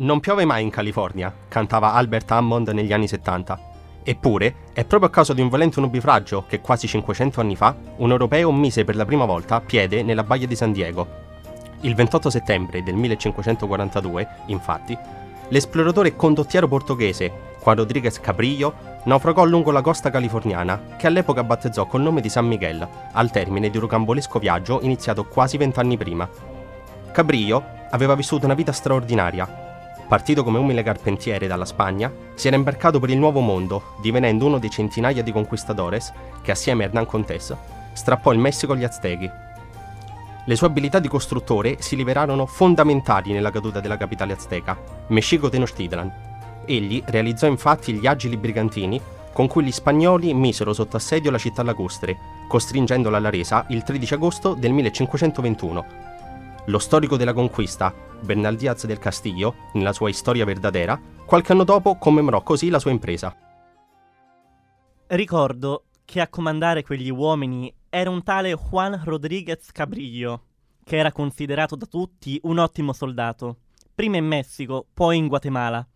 [0.00, 3.58] Non piove mai in California, cantava Albert Hammond negli anni 70.
[4.04, 8.12] Eppure, è proprio a causa di un violento nubifragio che quasi 500 anni fa un
[8.12, 11.04] europeo mise per la prima volta piede nella baia di San Diego.
[11.80, 14.96] Il 28 settembre del 1542, infatti,
[15.48, 22.02] l'esploratore condottiero portoghese Juan Rodriguez Cabrillo naufragò lungo la costa californiana, che all'epoca battezzò col
[22.02, 26.28] nome di San Miguel, al termine di un rocambolesco viaggio iniziato quasi vent'anni prima.
[27.10, 29.66] Cabrillo aveva vissuto una vita straordinaria,
[30.08, 34.58] Partito come umile carpentiere dalla Spagna, si era imbarcato per il Nuovo Mondo, divenendo uno
[34.58, 37.54] dei centinaia di conquistadores che, assieme a Hernán Cortés,
[37.92, 39.30] strappò il Messico agli Aztechi.
[40.46, 46.10] Le sue abilità di costruttore si rivelarono fondamentali nella caduta della capitale azteca, Mexico Tenochtitlan.
[46.64, 48.98] Egli realizzò infatti gli agili brigantini
[49.34, 52.16] con cui gli spagnoli misero sotto assedio la città lacustre,
[52.48, 56.08] costringendola alla resa il 13 agosto del 1521
[56.68, 61.96] lo storico della conquista, Bernal Diaz del Castillo, nella sua Storia verdadera, qualche anno dopo
[61.96, 63.34] commemorò così la sua impresa.
[65.06, 70.42] Ricordo che a comandare quegli uomini era un tale Juan Rodríguez Cabrillo,
[70.84, 73.60] che era considerato da tutti un ottimo soldato,
[73.94, 75.86] prima in Messico, poi in Guatemala.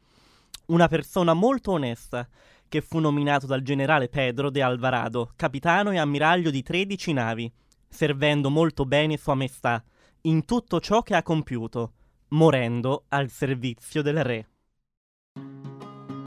[0.67, 2.27] Una persona molto onesta,
[2.67, 7.53] che fu nominato dal generale Pedro de Alvarado, capitano e ammiraglio di 13 navi,
[7.87, 9.85] servendo molto bene Sua Maestà,
[10.25, 11.93] in tutto ciò che ha compiuto,
[12.29, 14.47] morendo al servizio del re.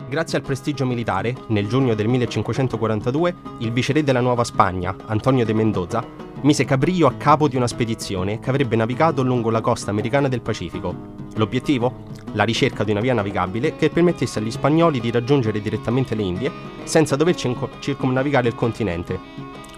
[0.10, 5.54] Grazie al prestigio militare, nel giugno del 1542, il viceré della Nuova Spagna, Antonio de
[5.54, 6.06] Mendoza,
[6.42, 10.42] mise Cabrillo a capo di una spedizione che avrebbe navigato lungo la costa americana del
[10.42, 11.14] Pacifico.
[11.36, 12.04] L'obiettivo?
[12.34, 16.52] La ricerca di una via navigabile che permettesse agli spagnoli di raggiungere direttamente le Indie
[16.84, 17.36] senza dover
[17.80, 19.18] circumnavigare il continente.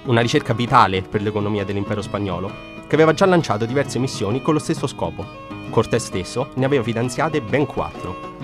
[0.05, 4.59] Una ricerca vitale per l'economia dell'impero spagnolo, che aveva già lanciato diverse missioni con lo
[4.59, 5.25] stesso scopo.
[5.69, 8.35] Cortés stesso ne aveva finanziate ben quattro.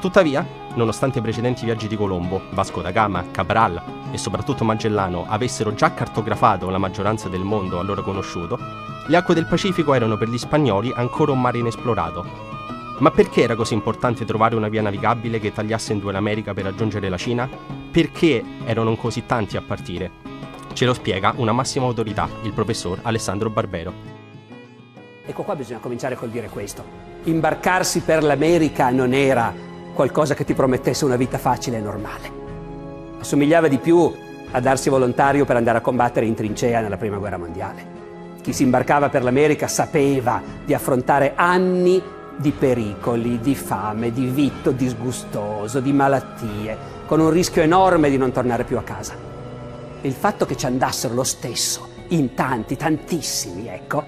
[0.00, 3.82] Tuttavia, nonostante i precedenti viaggi di Colombo, Vasco da Gama, Cabral
[4.12, 8.58] e soprattutto Magellano avessero già cartografato la maggioranza del mondo allora conosciuto,
[9.06, 12.46] le acque del Pacifico erano per gli spagnoli ancora un mare inesplorato.
[12.98, 16.64] Ma perché era così importante trovare una via navigabile che tagliasse in due l'America per
[16.64, 17.48] raggiungere la Cina?
[17.90, 20.27] Perché erano così tanti a partire?
[20.72, 23.92] Ce lo spiega una massima autorità, il professor Alessandro Barbero.
[25.26, 26.84] Ecco qua bisogna cominciare col dire questo.
[27.24, 29.52] Imbarcarsi per l'America non era
[29.92, 32.32] qualcosa che ti promettesse una vita facile e normale.
[33.18, 34.10] Assomigliava di più
[34.50, 37.96] a darsi volontario per andare a combattere in trincea nella Prima Guerra Mondiale.
[38.40, 42.00] Chi si imbarcava per l'America sapeva di affrontare anni
[42.36, 48.30] di pericoli, di fame, di vitto disgustoso, di malattie, con un rischio enorme di non
[48.30, 49.37] tornare più a casa
[50.02, 54.04] il fatto che ci andassero lo stesso, in tanti, tantissimi, ecco,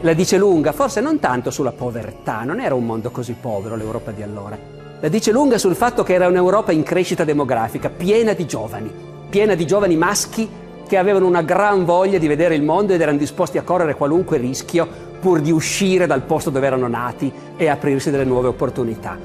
[0.00, 4.10] la dice lunga, forse non tanto sulla povertà, non era un mondo così povero l'Europa
[4.10, 4.58] di allora,
[5.00, 8.92] la dice lunga sul fatto che era un'Europa in crescita demografica, piena di giovani,
[9.28, 10.48] piena di giovani maschi
[10.86, 14.38] che avevano una gran voglia di vedere il mondo ed erano disposti a correre qualunque
[14.38, 14.88] rischio
[15.20, 19.16] pur di uscire dal posto dove erano nati e aprirsi delle nuove opportunità.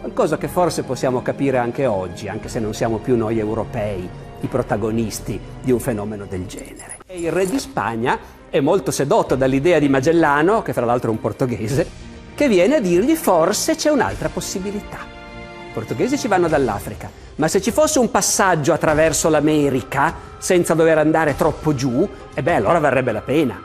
[0.00, 4.08] Qualcosa che forse possiamo capire anche oggi, anche se non siamo più noi europei,
[4.40, 6.98] i protagonisti di un fenomeno del genere.
[7.06, 8.18] E il re di Spagna
[8.50, 11.86] è molto sedotto dall'idea di Magellano, che fra l'altro è un portoghese,
[12.34, 14.98] che viene a dirgli forse c'è un'altra possibilità.
[15.68, 20.98] I portoghesi ci vanno dall'Africa, ma se ci fosse un passaggio attraverso l'America senza dover
[20.98, 23.60] andare troppo giù, e beh, allora varrebbe la pena.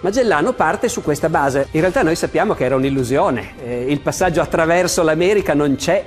[0.00, 1.68] Magellano parte su questa base.
[1.72, 3.54] In realtà noi sappiamo che era un'illusione.
[3.64, 6.04] Eh, il passaggio attraverso l'America non c'è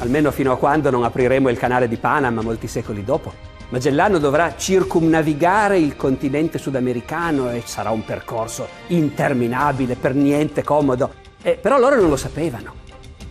[0.00, 3.32] almeno fino a quando non apriremo il canale di Panama molti secoli dopo.
[3.68, 11.12] Magellano dovrà circumnavigare il continente sudamericano e sarà un percorso interminabile, per niente comodo.
[11.42, 12.78] Eh, però loro non lo sapevano.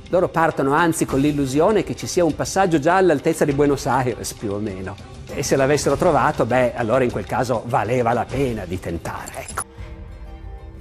[0.09, 4.34] Loro partono anzi con l'illusione che ci sia un passaggio già all'altezza di Buenos Aires,
[4.34, 4.96] più o meno.
[5.28, 9.63] E se l'avessero trovato, beh, allora in quel caso valeva la pena di tentare, ecco.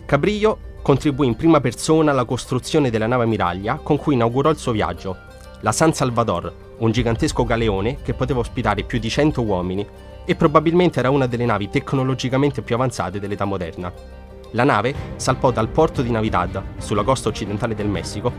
[0.07, 4.73] Cabrillo contribuì in prima persona alla costruzione della nave ammiraglia con cui inaugurò il suo
[4.73, 5.27] viaggio
[5.61, 9.87] la San Salvador, un gigantesco galeone che poteva ospitare più di 100 uomini
[10.25, 13.93] e probabilmente era una delle navi tecnologicamente più avanzate dell'età moderna.
[14.53, 18.33] La nave salpò dal porto di Navidad, sulla costa occidentale del Messico,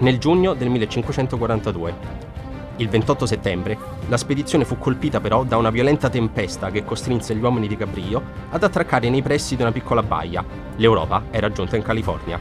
[0.00, 2.24] nel giugno del 1542.
[2.78, 3.78] Il 28 settembre
[4.08, 8.22] la spedizione fu colpita però da una violenta tempesta che costrinse gli uomini di Cabrillo
[8.50, 10.44] ad attraccare nei pressi di una piccola baia.
[10.76, 12.38] L'Europa era giunta in California.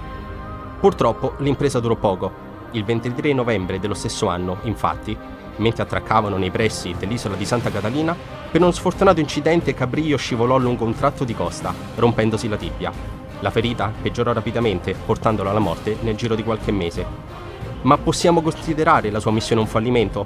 [0.80, 2.45] Purtroppo l'impresa durò poco
[2.75, 5.18] il 23 novembre dello stesso anno, infatti,
[5.57, 8.16] mentre attraccavano nei pressi dell'isola di Santa Catalina,
[8.51, 12.92] per uno sfortunato incidente Cabrillo scivolò lungo un tratto di costa, rompendosi la tibia.
[13.39, 17.06] La ferita peggiorò rapidamente, portandolo alla morte nel giro di qualche mese.
[17.81, 20.25] Ma possiamo considerare la sua missione un fallimento?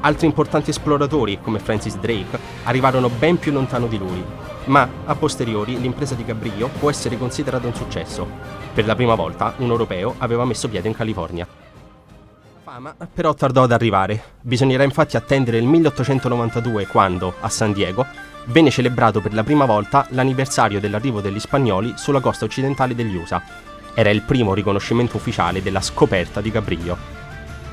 [0.00, 4.22] Altri importanti esploratori, come Francis Drake, arrivarono ben più lontano di lui.
[4.64, 8.26] Ma, a posteriori, l'impresa di Cabrillo può essere considerata un successo.
[8.72, 11.59] Per la prima volta un europeo aveva messo piede in California.
[12.62, 14.22] Fama però tardò ad arrivare.
[14.42, 18.04] Bisognerà infatti attendere il 1892 quando, a San Diego,
[18.46, 23.42] venne celebrato per la prima volta l'anniversario dell'arrivo degli spagnoli sulla costa occidentale degli USA.
[23.94, 26.96] Era il primo riconoscimento ufficiale della scoperta di Cabrillo.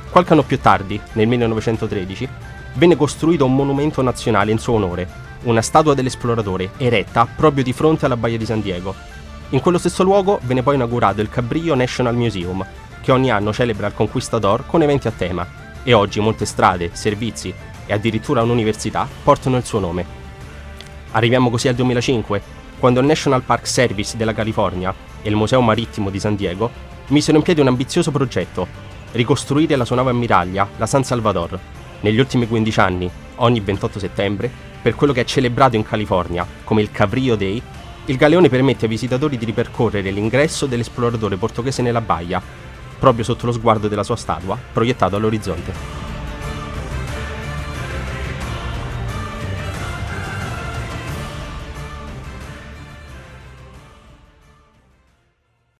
[0.10, 2.30] Qualche anno più tardi, nel 1913,
[2.75, 5.07] venne costruito un monumento nazionale in suo onore,
[5.44, 8.95] una statua dell'esploratore eretta proprio di fronte alla baia di San Diego.
[9.50, 12.66] In quello stesso luogo venne poi inaugurato il Cabrillo National Museum,
[13.07, 15.48] che ogni anno celebra il Conquistador con eventi a tema,
[15.81, 17.54] e oggi molte strade, servizi
[17.86, 20.06] e addirittura un'università portano il suo nome.
[21.12, 22.42] Arriviamo così al 2005,
[22.77, 26.69] quando il National Park Service della California e il Museo Marittimo di San Diego
[27.07, 28.68] misero in piedi un ambizioso progetto,
[29.13, 31.57] ricostruire la sua nave ammiraglia, la San Salvador.
[32.01, 34.51] Negli ultimi 15 anni, ogni 28 settembre,
[34.81, 37.62] per quello che è celebrato in California come il Cabrillo Day,
[38.07, 42.42] il galeone permette ai visitatori di ripercorrere l'ingresso dell'esploratore portoghese nella baia,
[42.99, 45.96] proprio sotto lo sguardo della sua statua, proiettato all'orizzonte.